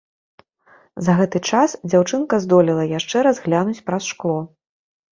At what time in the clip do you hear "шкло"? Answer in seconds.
4.13-4.39